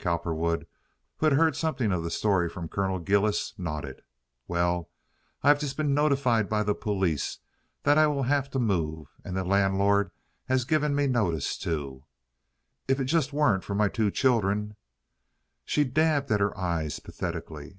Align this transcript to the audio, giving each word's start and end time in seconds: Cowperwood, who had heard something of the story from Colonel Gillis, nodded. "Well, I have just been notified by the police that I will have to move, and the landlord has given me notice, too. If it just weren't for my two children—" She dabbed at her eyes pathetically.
Cowperwood, 0.00 0.66
who 1.18 1.26
had 1.26 1.34
heard 1.34 1.54
something 1.54 1.92
of 1.92 2.02
the 2.02 2.10
story 2.10 2.48
from 2.48 2.66
Colonel 2.68 2.98
Gillis, 2.98 3.54
nodded. 3.56 4.02
"Well, 4.48 4.90
I 5.44 5.50
have 5.50 5.60
just 5.60 5.76
been 5.76 5.94
notified 5.94 6.48
by 6.48 6.64
the 6.64 6.74
police 6.74 7.38
that 7.84 7.96
I 7.96 8.08
will 8.08 8.24
have 8.24 8.50
to 8.50 8.58
move, 8.58 9.06
and 9.24 9.36
the 9.36 9.44
landlord 9.44 10.10
has 10.46 10.64
given 10.64 10.96
me 10.96 11.06
notice, 11.06 11.56
too. 11.56 12.02
If 12.88 12.98
it 12.98 13.04
just 13.04 13.32
weren't 13.32 13.62
for 13.62 13.76
my 13.76 13.86
two 13.88 14.10
children—" 14.10 14.74
She 15.64 15.84
dabbed 15.84 16.32
at 16.32 16.40
her 16.40 16.58
eyes 16.58 16.98
pathetically. 16.98 17.78